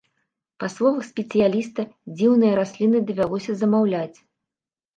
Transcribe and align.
Па 0.61 0.69
словах 0.75 1.03
спецыяліста, 1.09 1.85
дзіўныя 2.17 2.57
расліны 2.63 3.05
давялося 3.13 3.51
замаўляць. 3.63 4.17